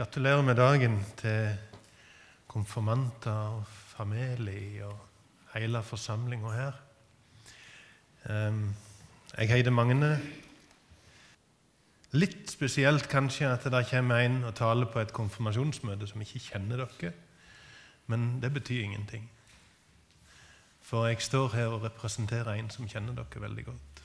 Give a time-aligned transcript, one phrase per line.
[0.00, 1.56] Gratulerer med dagen til
[2.48, 4.98] konfirmanter og familie og
[5.52, 6.72] hele forsamlinga her.
[8.30, 8.74] Ehm,
[9.38, 10.20] Jeg heter Magne.
[12.12, 16.76] Litt spesielt kanskje at det kommer en og taler på et konfirmasjonsmøte som ikke kjenner
[16.76, 17.12] dere.
[18.06, 19.30] Men det betyr ingenting.
[20.80, 24.02] For jeg står her og representerer en som kjenner dere veldig godt.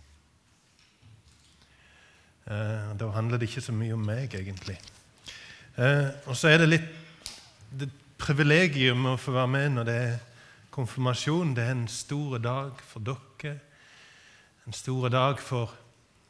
[2.48, 4.80] Eh, Da handler det ikke så mye om meg, egentlig.
[5.75, 6.91] Eh, og så er det litt
[7.75, 7.89] det
[8.21, 10.13] privilegium å få være med når det er
[10.71, 11.52] konfirmasjon.
[11.55, 13.57] Det er en stor dag for dere.
[14.66, 15.73] En stor dag for,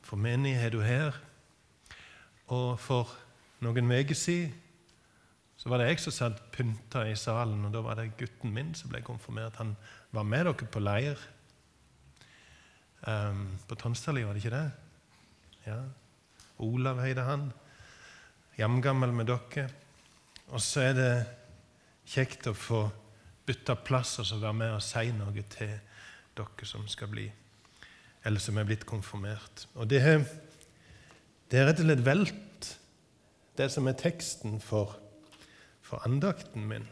[0.02, 1.20] for menigheten her.
[2.50, 3.14] Og for
[3.62, 4.54] noen uker siden
[5.56, 8.74] så var det jeg som satt pynta i salen, og da var det gutten min
[8.78, 9.56] som ble konfirmert.
[9.62, 9.72] Han
[10.14, 11.22] var med dere på leir
[13.08, 14.66] um, på Tonstadli, var det ikke det?
[15.66, 15.80] Ja.
[16.62, 17.48] Olav heide han.
[18.58, 19.70] Jamgammel med dere.
[20.54, 21.14] Og så er det
[22.08, 22.86] kjekt å få
[23.46, 25.74] bytte plass og så være med og si noe til
[26.36, 27.26] dere som skal bli
[28.26, 29.68] eller som er blitt konfirmert.
[29.78, 30.24] Og det er,
[31.52, 32.70] det er rett og slett velt,
[33.56, 34.96] det som er teksten for,
[35.86, 36.88] for andakten min.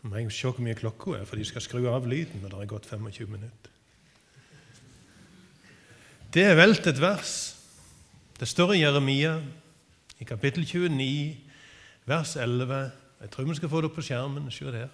[0.00, 2.54] Nå må jeg se hvor mye klokka er, for de skal skru av lyden når
[2.54, 3.72] det har gått 25 minutter.
[6.32, 7.36] Det er velt et vers.
[8.36, 9.38] Det står i Jeremia,
[10.20, 11.36] i kapittel 29,
[12.04, 12.80] vers 11.
[13.20, 14.50] Jeg tror vi skal få det opp på skjermen.
[14.52, 14.90] Se der.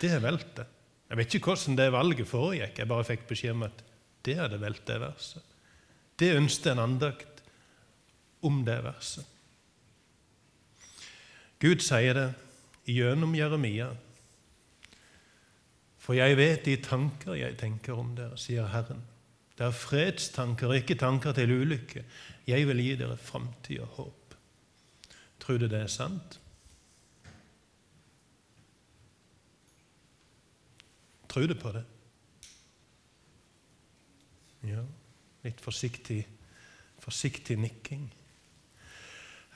[0.00, 0.66] Det er veltet.
[1.08, 2.78] Jeg vet ikke hvordan det valget foregikk.
[2.78, 3.84] Jeg bare fikk beskjed om at
[4.24, 5.44] det hadde velt det verset.
[6.18, 7.42] Det ønsket en andakt
[8.42, 9.26] om det verset.
[11.60, 12.28] Gud sier det
[12.88, 13.90] gjennom Jeremia.
[16.00, 19.04] For jeg vet de tanker jeg tenker om dere, sier Herren.
[19.58, 22.04] Det er fredstanker, ikke tanker til ulykke.
[22.46, 24.36] Jeg vil gi dere framtid og håp.
[25.42, 26.38] Tror du det er sant?
[31.28, 31.82] Tror du på det?
[34.68, 34.84] Ja,
[35.44, 36.22] litt forsiktig,
[37.02, 38.06] forsiktig nikking.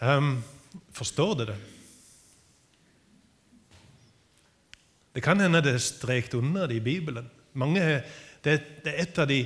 [0.03, 0.43] Um,
[0.91, 1.59] forstår du det?
[5.15, 7.31] Det kan hende det er strekt under det i Bibelen.
[7.53, 8.03] Mange,
[8.45, 9.45] det, er et av, de,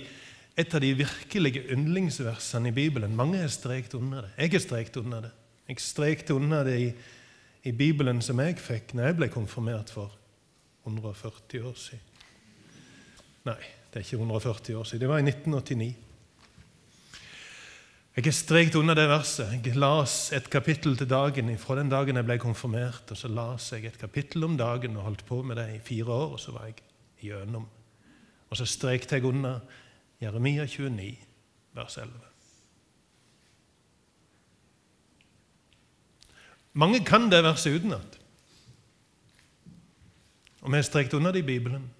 [0.56, 3.16] et av de virkelige yndlingsversene i Bibelen.
[3.16, 4.30] Mange har strekt under det.
[4.38, 5.32] Jeg har strekt under det.
[5.68, 6.88] Jeg strekte under det i,
[7.68, 10.14] i Bibelen som jeg fikk når jeg ble konfirmert for
[10.86, 12.24] 140 år siden.
[13.46, 13.60] Nei,
[13.92, 15.02] det er ikke 140 år siden.
[15.04, 15.94] Det var i 1989.
[18.16, 19.58] Jeg har strekt under det verset.
[19.60, 23.10] Jeg las et kapittel til dagen fra den dagen jeg ble konfirmert.
[23.10, 26.08] og Så las jeg et kapittel om dagen og holdt på med det i fire
[26.14, 26.80] år, og så var jeg
[27.20, 27.66] gjennom.
[28.48, 29.60] Og så strekte jeg under
[30.21, 31.19] Jeremia 29,
[31.72, 32.12] vers 11.
[36.72, 38.19] Mange kan det verset utenat.
[40.60, 41.91] Og vi har strekt under det i Bibelen.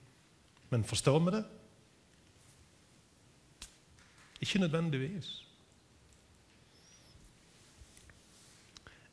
[0.71, 1.45] Men forstår vi det?
[4.41, 5.47] Ikke nødvendigvis.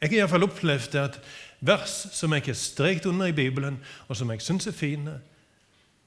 [0.02, 1.20] Jeg har iallfall opplevd at
[1.62, 3.78] vers som jeg har strekt under i Bibelen,
[4.08, 5.22] og som jeg syns er fine,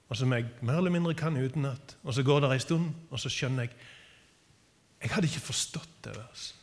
[0.09, 3.21] og som jeg mer eller mindre kan utenat, og så går det ei stund, og
[3.21, 3.75] så skjønner jeg
[5.03, 6.55] Jeg hadde ikke forstått det verset.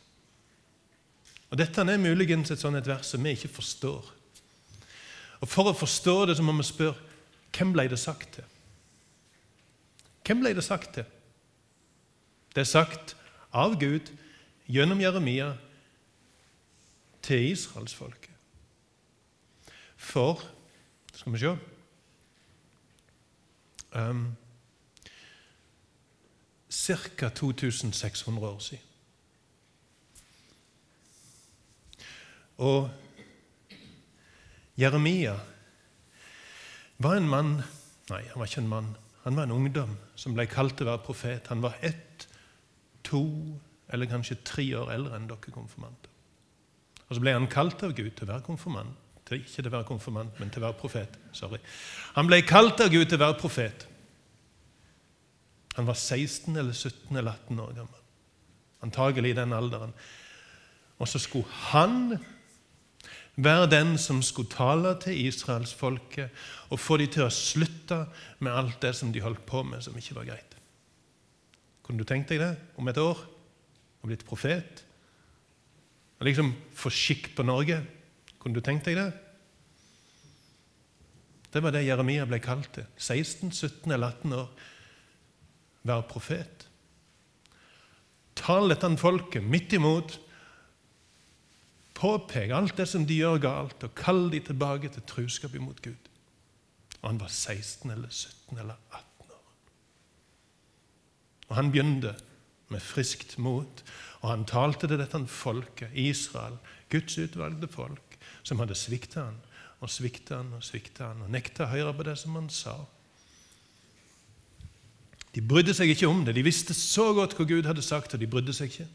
[1.50, 4.08] Og Dette er muligens et sånt vers som vi ikke forstår.
[5.40, 6.98] Og For å forstå det så må vi spørre
[7.54, 8.44] hvem ble det sagt til?
[10.26, 11.04] Hvem ble det sagt til?
[12.54, 13.14] Det er sagt
[13.54, 14.10] av Gud
[14.66, 15.52] gjennom Jeremia
[17.22, 18.32] til israelsfolket.
[19.96, 20.42] For
[21.14, 21.54] Skal vi se
[23.94, 24.36] um,
[26.74, 27.28] Ca.
[27.28, 28.84] 2600 år siden.
[32.58, 32.90] Og
[34.78, 35.38] Jeremia
[36.98, 37.62] var en mann
[38.10, 38.88] Nei, han var ikke en mann.
[39.22, 41.46] Han var en ungdom som ble kalt til å være profet.
[41.48, 42.26] Han var ett,
[43.00, 43.22] to
[43.88, 46.10] eller kanskje tre år eldre enn dere konfirmanter.
[47.08, 49.00] Og så ble han kalt av Gud til å være konfirmant.
[49.24, 51.16] Til, ikke til å være konfirmant, men til å være profet.
[51.32, 51.60] Sorry.
[52.18, 53.86] Han ble kalt av Gud til å være profet.
[55.74, 58.00] Han var 16 eller 17 eller 18 år gammel.
[58.84, 59.94] Antagelig i den alderen.
[60.98, 62.18] Og så skulle han
[63.34, 66.30] være den som skulle tale til israelsfolket
[66.70, 68.04] og få dem til å slutte
[68.38, 70.54] med alt det som de holdt på med, som ikke var greit.
[71.84, 73.18] Kunne du tenkt deg det om et år?
[74.00, 74.84] Og blitt profet?
[76.20, 77.80] Og liksom få skikk på Norge?
[78.38, 79.10] Kunne du tenkt deg det?
[81.54, 82.86] Det var det Jeremia ble kalt til.
[82.98, 84.48] 16, 17 eller 18 år.
[85.84, 86.68] Være profet.
[88.36, 90.18] Tal dette folket midt imot
[91.94, 96.10] Påpek alt det som de gjør galt, og kall de tilbake til truskap imot Gud.
[97.02, 99.44] Og han var 16 eller 17 eller 18 år.
[101.48, 102.14] Og han begynte
[102.68, 103.84] med friskt mot,
[104.20, 106.58] og han talte til dette folket, Israel,
[106.90, 109.38] Guds utvalgte folk, som hadde svikta han
[109.80, 112.78] og svikta han og svikta han og nekta å høre på det som han sa.
[115.34, 116.36] De brydde seg ikke om det.
[116.36, 118.86] De visste så godt hva Gud hadde sagt, og de brydde seg ikke.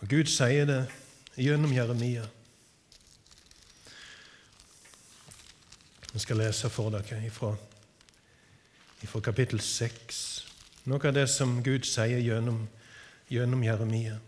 [0.00, 0.82] Og Gud sier det
[1.40, 2.26] gjennom Jeremia.
[6.12, 7.54] Jeg skal lese for dere ifra,
[9.04, 10.24] ifra kapittel 6.
[10.90, 12.64] Noe av det som Gud sier gjennom,
[13.30, 14.18] gjennom Jeremia.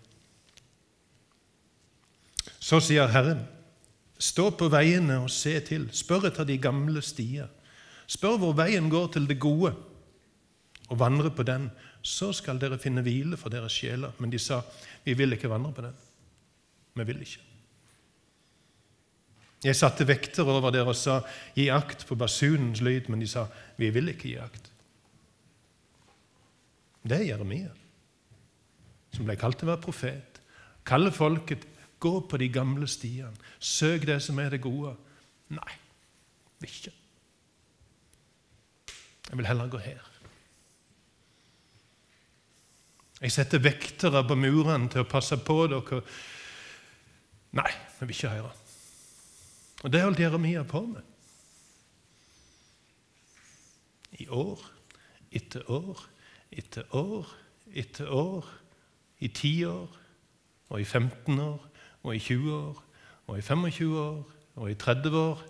[2.62, 3.42] Så sier Herren,
[4.22, 7.50] stå på veiene og se til, spør etter de gamle stier.
[8.06, 9.72] Spør hvor veien går til det gode,
[10.92, 11.70] og vandre på den.
[12.02, 14.12] Så skal dere finne hvile for deres sjeler.
[14.18, 14.60] Men de sa,
[15.04, 15.96] vi vil ikke vandre på den.
[16.98, 17.48] Vi vil ikke.
[19.62, 21.20] Jeg satte vekter over dere og sa,
[21.54, 23.46] gi akt på basunens lyd, men de sa,
[23.78, 24.70] vi vil ikke gi akt.
[27.02, 27.70] Det er Jeremia,
[29.14, 30.42] som ble kalt til å være profet.
[30.86, 31.64] Kalle folket
[32.02, 33.34] Gå på de gamle stiene.
[33.62, 34.96] Søk det som er det gode.
[35.54, 35.74] Nei,
[36.66, 36.92] ikke.
[39.28, 40.08] Jeg vil heller gå her.
[43.22, 46.00] Jeg setter vektere på murene til å passe på dere.
[47.54, 48.50] Nei, jeg vil ikke høre.
[49.82, 51.06] Og det holdt Jeremia på med.
[54.18, 54.66] I år
[55.32, 56.02] etter år
[56.52, 57.30] etter år
[57.72, 58.48] etter år,
[59.18, 59.98] i 10 år
[60.68, 61.60] og i 15 år
[62.02, 62.82] og i 20 år
[63.26, 65.42] og i 25 år og i 30 år.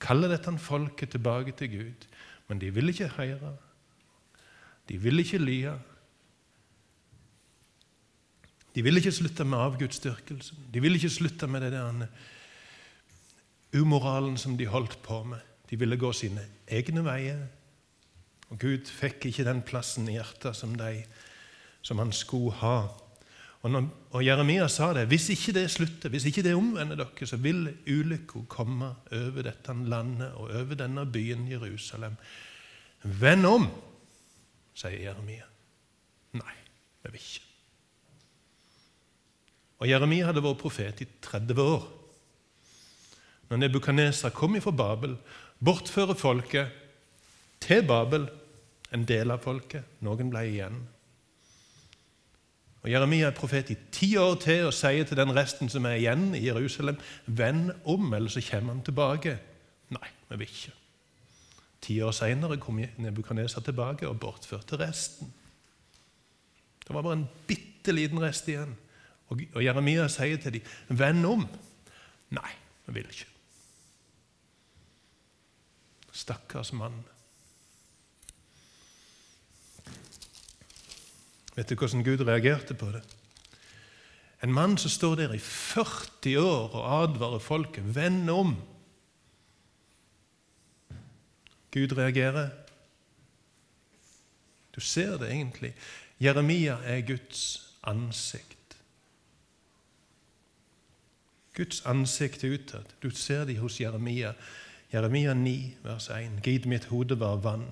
[0.00, 2.06] Kaller dette folket tilbake til Gud,
[2.48, 3.56] men de vil ikke høre.
[4.88, 5.74] De vil ikke lye.
[8.74, 10.68] De vil ikke slutte med avgudsdyrkelsen.
[10.74, 12.06] De vil ikke slutte med det der
[13.74, 15.38] umoralen som de holdt på med.
[15.70, 17.46] De ville gå sine egne veier.
[18.48, 21.02] Og Gud fikk ikke den plassen i hjertet som, de,
[21.82, 22.86] som han skulle ha.
[23.66, 25.08] Og, når, og Jeremia sa det.
[25.10, 29.74] Hvis ikke det slutter, hvis ikke det omvender dere, så vil ulykka komme over dette
[29.90, 32.14] landet og over denne byen Jerusalem.
[33.02, 33.66] Vend om,
[34.78, 35.46] sier Jeremia.
[36.38, 36.56] Nei,
[37.02, 37.44] vi vil ikke.
[39.78, 41.86] Og Jeremia hadde vært profet i 30 år.
[43.48, 45.14] Når Nebukadnesa kom ifra Babel,
[45.64, 46.74] bortfører folket
[47.62, 48.26] til Babel,
[48.94, 49.98] en del av folket.
[50.04, 50.78] Noen ble igjen.
[52.88, 55.98] Og Jeremia er profet i ti år til og sier til den resten som er
[55.98, 56.96] igjen i Jerusalem,
[57.26, 59.34] vend om, eller så kommer han tilbake.
[59.92, 60.72] Nei, vi vil ikke.
[61.84, 65.28] Ti år seinere kom Nebukadneser tilbake og bortførte resten.
[66.80, 68.72] Det var bare en bitte liten rest igjen.
[69.28, 71.44] Og, og Jeremia sier til dem, vend om.
[72.40, 72.56] Nei,
[72.86, 73.28] vi vil ikke.
[76.24, 76.96] Stakkars mann.
[81.58, 83.00] Vet du hvordan Gud reagerte på det?
[84.42, 88.52] En mann som står der i 40 år og advarer folket vend om.
[91.74, 92.50] Gud reagerer.
[94.74, 95.74] Du ser det egentlig.
[96.20, 98.78] Jeremia er Guds ansikt.
[101.54, 102.84] Guds ansikt er utad.
[103.02, 104.32] Du ser det hos Jeremia.
[104.92, 106.38] Jeremia 9, vers 1.
[106.42, 107.66] Gid mitt hode var vann,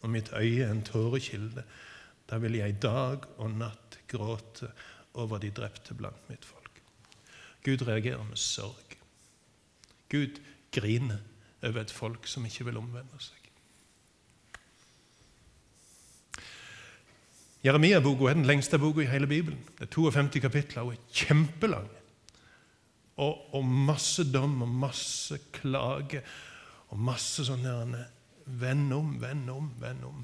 [0.00, 1.64] og mitt øye en tårekilde.
[2.28, 4.70] Da vil jeg dag og natt gråte
[5.18, 6.82] over de drepte blant mitt folk.
[7.64, 8.96] Gud reagerer med sorg.
[10.12, 10.38] Gud
[10.72, 11.24] griner
[11.62, 13.34] over et folk som ikke vil omvende seg.
[17.64, 19.58] Jeremia-boka er den lengste boka i hele Bibelen.
[19.78, 21.88] Det er 52 kapitler og er kjempelang.
[23.18, 26.22] Og, og, masse dom og masse klage
[26.92, 27.66] og masse sånn
[28.48, 30.22] Vend om, vend om, vend om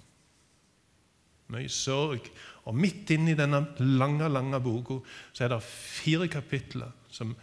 [1.55, 2.29] mye sorg.
[2.65, 3.61] Og midt inni denne
[4.01, 5.01] lange lange boka
[5.33, 7.35] så er det fire kapitler som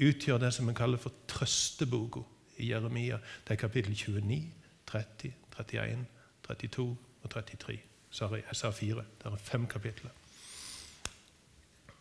[0.00, 2.22] utgjør det som vi kaller for trøsteboka
[2.60, 3.18] i Jeremia.
[3.44, 4.40] Det er kapittel 29,
[4.86, 6.06] 30, 31,
[6.46, 6.86] 32
[7.22, 7.78] og 33.
[8.10, 9.04] Sorry, jeg sa fire.
[9.18, 10.10] Det er fem kapitler.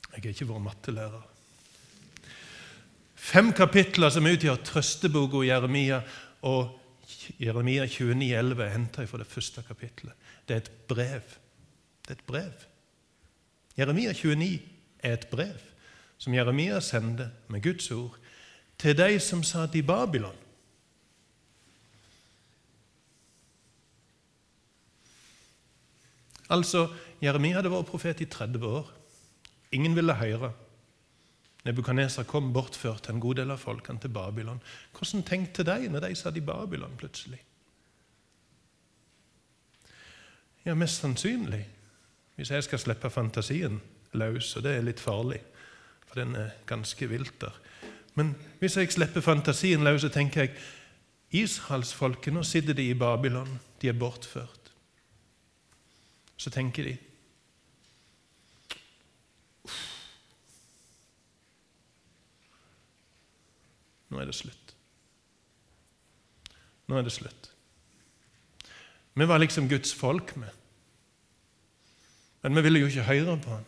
[0.09, 1.27] Jeg er ikke vår mattelærer.
[3.19, 5.99] Fem kapitler som utgjør trøsteboka i Jeremia.
[6.49, 6.79] Og
[7.41, 10.13] Jeremia 29, 29,11 er henta fra det første kapitlet.
[10.47, 11.37] Det er et brev.
[12.09, 12.63] Det er et brev.
[13.77, 14.61] Jeremia 29
[15.05, 15.59] er et brev
[16.17, 18.15] som Jeremia sendte med Guds ord
[18.81, 20.35] til de som satt i Babylon.
[26.49, 26.87] Altså,
[27.21, 28.89] Jeremia hadde vært profet i 30 år.
[29.71, 30.49] Ingen ville høre.
[31.67, 34.63] Nebukaneser kom bortført en god del av folkene til Babylon.
[34.97, 37.43] Hvordan tenkte de når de satt i Babylon plutselig?
[40.65, 41.67] Ja, mest sannsynlig,
[42.39, 43.81] hvis jeg skal slippe fantasien
[44.15, 45.41] løs, og det er litt farlig,
[46.07, 47.57] for den er ganske vilt der
[48.15, 50.55] Men hvis jeg slipper fantasien løs, så tenker jeg
[51.31, 54.71] Israelsfolket, nå sitter de i Babylon, de er bortført.
[56.37, 56.97] Så tenker de
[64.09, 64.71] Nå er det slutt.
[66.87, 67.51] Nå er det slutt.
[69.13, 70.58] Vi var liksom Guds folk, med.
[72.43, 73.67] Men vi ville jo ikke høre på han.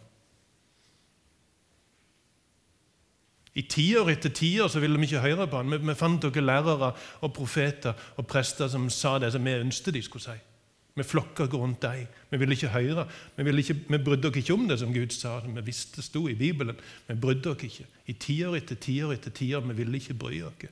[3.52, 5.74] I tiår etter tiår så ville vi ikke høre på han.
[5.74, 9.98] Vi, vi fant dere lærere og profeter og prester som sa det som vi ønsket
[9.98, 10.38] de skulle si.
[10.96, 12.08] Vi flokka rundt dem.
[12.30, 13.06] Vi ville ikke høre.
[13.36, 15.40] Vi, ville ikke, vi brydde oss ikke om det som Gud sa.
[15.40, 16.80] Vi visste det sto i Bibelen.
[17.08, 17.88] Vi brydde oss ikke.
[18.08, 19.64] I tiår etter tiår etter tiår.
[19.68, 20.68] Vi ville ikke bry oss.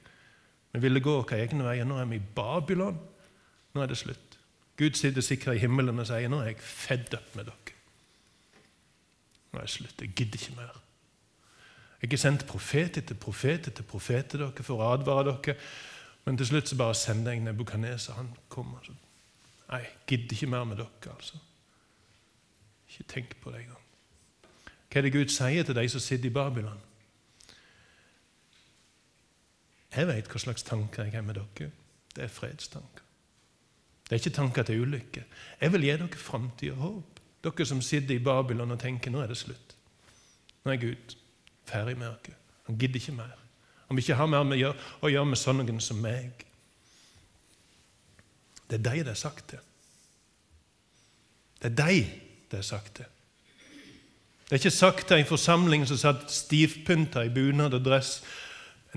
[0.71, 1.87] Vi ville gå våre egne veier.
[1.87, 2.99] Nå er vi i Babylon.
[3.75, 4.39] Nå er det slutt.
[4.79, 7.78] Gud sitter sikkert i himmelen og sier nå er jeg fedd opp med dere.
[9.51, 10.01] Nå er det slutt.
[10.01, 10.81] Jeg gidder ikke mer.
[12.01, 15.57] Jeg har sendt profet etter profet etter profet til dere for å advare dere.
[16.25, 18.13] Men til slutt så bare sender jeg Nebukadneser.
[18.19, 18.83] Han kommer.
[18.85, 18.93] Så.
[19.69, 21.41] Nei, jeg gidder ikke mer med dere, altså.
[22.89, 23.83] Ikke tenk på det engang.
[24.89, 26.79] Hva er det Gud sier til de som sitter i Babylon?
[29.93, 31.71] Jeg vet hva slags tanker jeg har med dere.
[32.15, 33.05] Det er fredstanker.
[34.05, 35.23] Det er ikke tanker til ulykke.
[35.61, 37.18] Jeg vil gi dere framtid og håp.
[37.43, 39.75] Dere som sitter i Babylon og tenker nå er det slutt.
[40.65, 41.15] Nå er Gud
[41.69, 42.35] ferdig med dere.
[42.67, 43.37] Han gidder ikke mer.
[43.87, 44.65] Han vil ikke ha mer med
[45.01, 46.45] å gjøre med sånne som meg.
[48.69, 49.63] Det er de det er sagt til.
[51.59, 52.03] Det er de
[52.51, 53.05] det er sagt til.
[54.49, 58.19] Det er ikke sagt til en forsamling som satt stivpynta i bunad og dress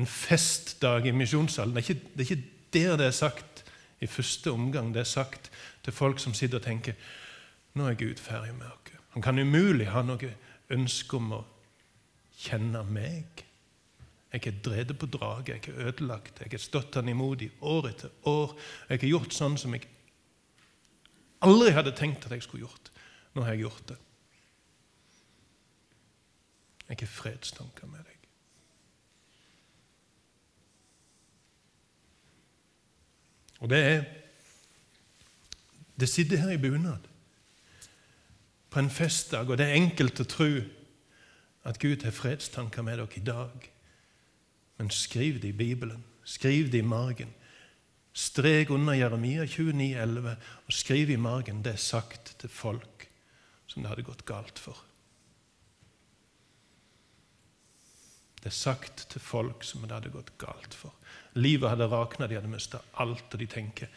[0.00, 1.76] en festdag i misjonssalen.
[1.76, 3.64] Det, det, er ikke der det er sagt
[4.00, 5.50] i første omgang det er sagt
[5.84, 6.96] til folk som sitter og tenker
[7.74, 8.78] nå er Gud ferdig med oss.
[9.12, 10.30] Han kan umulig ha noe
[10.72, 11.40] ønske om å
[12.42, 13.42] kjenne meg.
[14.32, 17.90] Jeg er drevet på draget, jeg er ødelagt, jeg har stått han imot i år
[17.90, 18.54] etter år.
[18.88, 19.84] Jeg har gjort sånn som jeg
[21.44, 22.88] aldri hadde tenkt at jeg skulle gjort.
[23.36, 23.98] Nå har jeg gjort det.
[26.88, 28.18] Jeg har fredstanker med deg.
[33.62, 34.04] Og det er
[36.00, 37.11] Det sitter her i bunad
[38.72, 40.50] på en festdag, og det er enkelt å tro
[41.68, 43.68] at Gud har fredstanker med dere i dag.
[44.78, 46.04] Men skriv det i Bibelen.
[46.24, 47.34] Skriv det i margen.
[48.12, 50.32] Strek under Jeremia 29, 29,11
[50.66, 53.06] og skriv i margen det er sagt til folk
[53.66, 54.76] som det hadde gått galt for.
[58.42, 60.92] Det er sagt til folk som det hadde gått galt for.
[61.38, 63.88] Livet hadde rakna, de hadde mista alt, og de tenker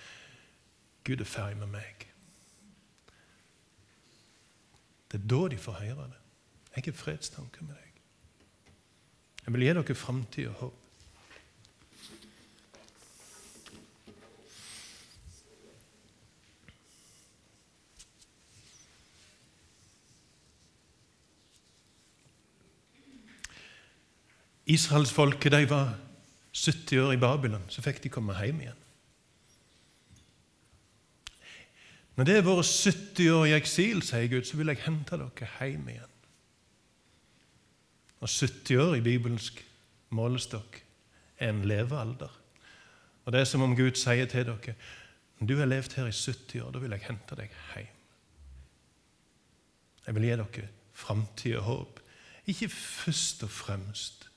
[1.05, 2.05] Gud er ferdig med meg.
[5.11, 6.21] Det er da de får høre det.
[6.75, 7.91] Jeg har fredstanker med deg.
[9.45, 10.81] Jeg vil gi dere framtid og håp.
[24.65, 25.93] Israelsfolket var
[26.51, 28.84] 70 år i Babylon, så fikk de komme hjem igjen.
[32.15, 35.49] Når det har vært 70 år i eksil, sier Gud, så vil jeg hente dere
[35.59, 36.13] hjem igjen.
[38.23, 39.59] Og 70 år i bibelsk
[40.15, 40.79] målestokk
[41.37, 42.31] er en levealder.
[43.25, 44.75] Og Det er som om Gud sier til dere
[45.39, 47.91] når du har levd her i 70 år, da vil jeg hente deg hjem.
[50.05, 51.99] Jeg vil gi dere framtid og håp.
[52.47, 54.29] Ikke først og fremst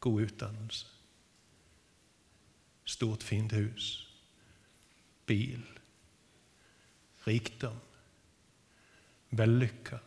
[0.00, 0.86] god utdannelse,
[2.84, 4.07] stort, fint hus,
[5.28, 5.64] bil,
[7.26, 7.78] rikdom,
[9.30, 9.98] vellykka.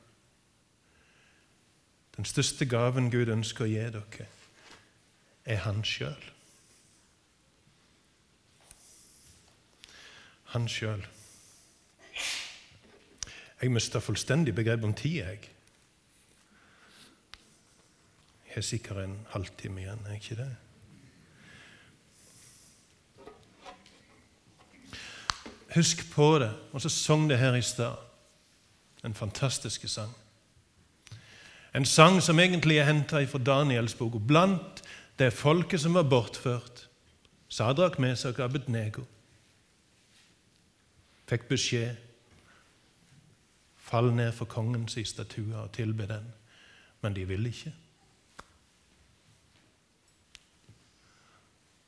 [2.18, 4.28] Den største gaven Gud ønsker å gi dere,
[5.46, 6.28] er Han sjøl.
[10.51, 11.06] Han sjøl.
[13.62, 15.50] Jeg mista fullstendig begrep om tid, jeg.
[18.48, 20.50] Jeg har sikkert en halvtime igjen, er ikke det?
[25.75, 26.51] Husk på det.
[26.72, 27.96] Og så sang det her i stad.
[29.06, 30.13] En fantastisk sang.
[31.75, 34.16] En sang som egentlig er henta fra Daniels bok.
[34.16, 34.84] Og blant
[35.20, 36.88] det folket som var bortført,
[37.50, 39.01] Sadrak, Mesak og Abednego,
[41.28, 41.96] fikk beskjed
[43.92, 46.28] Fall ned for kongens statue og tilbe den.
[47.01, 47.74] Men de ville ikke.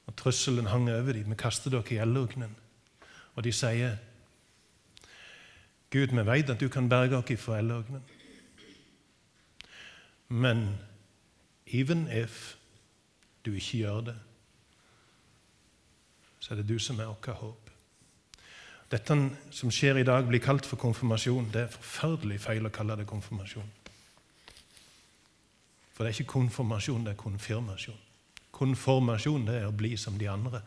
[0.08, 1.30] Og Trusselen hang over dem.
[1.30, 2.56] Vi kaster dere i eldugnen.
[3.36, 3.98] Og de sier,
[5.90, 8.04] 'Gud, vi vet at du kan berge oss fra eldugnen.'
[10.30, 10.78] Men
[11.68, 12.56] even if
[13.46, 14.16] du ikke gjør det,
[16.40, 17.70] så er det du som er vårt håp.
[18.92, 19.16] Dette
[19.52, 21.50] som skjer i dag, blir kalt for konfirmasjon.
[21.54, 23.70] Det er forferdelig feil å kalle det konfirmasjon.
[25.94, 28.02] For det er ikke konfirmasjon, det er konfirmasjon.
[28.54, 30.62] Konformasjon det er å bli som de andre.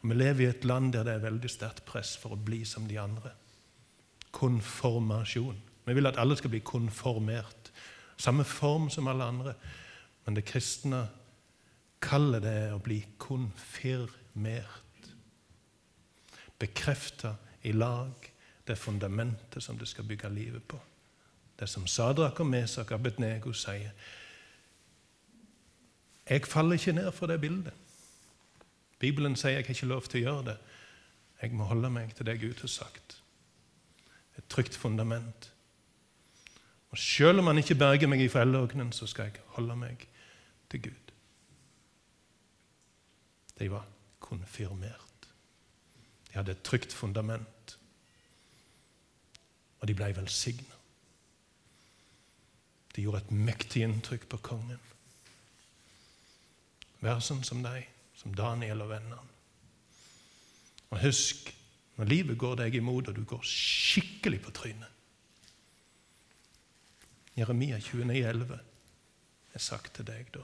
[0.00, 2.64] Og Vi lever i et land der det er veldig sterkt press for å bli
[2.64, 3.32] som de andre.
[4.30, 5.56] Konformasjon.
[5.86, 7.72] Vi vil at alle skal bli konformert.
[8.16, 9.54] Samme form som alle andre.
[10.24, 11.06] Men det kristne
[12.00, 15.08] kallet det er å bli konfirmert.
[16.58, 18.30] Bekrefta i lag
[18.68, 20.78] det fundamentet som det skal bygge livet på.
[21.58, 23.90] Det som Sadrak og Mesak Abednego sier.
[26.28, 27.87] Jeg faller ikke ned for det bildet.
[28.98, 30.56] Bibelen sier jeg har ikke lov til å gjøre det.
[31.42, 33.20] Jeg må holde meg til det Gud har sagt.
[34.38, 35.52] Et trygt fundament.
[36.90, 40.08] Og Selv om han ikke berger meg i elleognen, så skal jeg holde meg
[40.70, 41.12] til Gud.
[43.58, 43.86] De var
[44.20, 45.28] konfirmert.
[46.28, 47.78] De hadde et trygt fundament,
[49.80, 50.74] og de ble velsigna.
[52.96, 54.80] De gjorde et mektig inntrykk på kongen.
[57.00, 57.86] Vær sånn som deg,
[58.18, 59.18] som Daniel og vennene.
[60.90, 61.54] Og husk,
[61.96, 64.94] når livet går deg imot, og du går skikkelig på trynet
[67.38, 68.58] Jeremia 29,11
[69.54, 70.42] er sagt til deg da.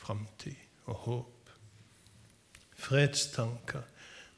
[0.00, 1.50] Framtid og håp
[2.76, 3.82] fredstanker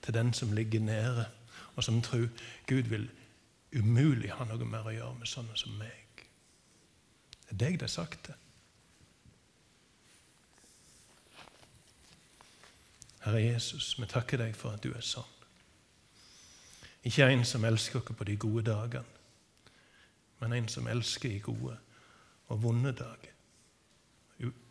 [0.03, 1.29] til den som ligger nede,
[1.77, 2.27] og som tror
[2.67, 3.11] Gud vil
[3.77, 6.25] umulig ha noe mer å gjøre med sånne som meg.
[7.45, 8.48] Det er deg det er sagt til.
[13.29, 15.35] Herre Jesus, vi takker deg for at du er sånn.
[17.07, 19.17] Ikke en som elsker oss på de gode dagene,
[20.41, 21.77] men en som elsker i gode
[22.49, 23.35] og vonde dager.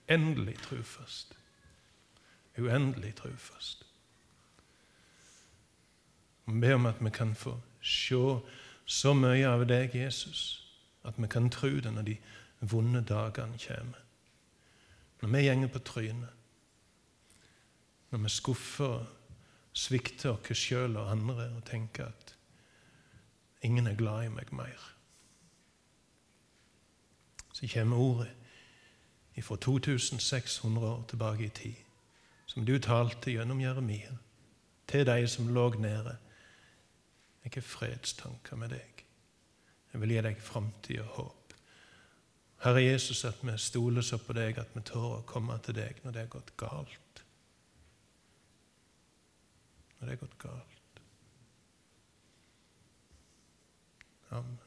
[0.08, 1.38] Uendelig trufast
[2.58, 3.86] uendelig trufast.
[6.46, 8.39] Vi ber om at vi kan få se
[8.86, 10.63] så mye av deg, Jesus,
[11.04, 12.17] at vi kan tro det når de
[12.60, 14.00] vonde dagene kommer.
[15.22, 16.34] Når vi gjenger på trynet,
[18.12, 19.06] når vi skuffer og
[19.78, 22.36] svikter oss sjøl og andre og tenker at
[23.62, 24.93] ingen er glad i meg mer.
[27.54, 28.34] Så kommer ordet
[29.43, 31.84] fra 2600 år tilbake i tid
[32.48, 34.15] som du talte gjennom Jeremia,
[34.88, 36.15] til de som lå nede.
[37.43, 39.04] Jeg har fredstanker med deg.
[39.93, 41.54] Jeg vil gi deg framtid og håp.
[42.63, 46.00] Herre Jesus, at vi stoler så på deg at vi tør å komme til deg
[46.04, 46.98] når det er gått galt.
[49.99, 51.01] Når det gått galt.
[54.29, 54.66] Amen.